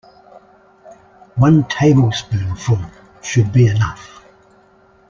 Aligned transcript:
One 1.35 1.65
tablespoonful 1.67 2.79
should 3.21 3.53
be 3.53 3.67
enough. 3.67 4.25